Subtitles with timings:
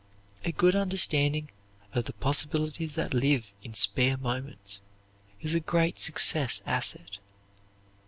[0.43, 1.49] A good understanding
[1.93, 4.81] of the possibilities that live in spare moments
[5.41, 7.19] is a great success asset.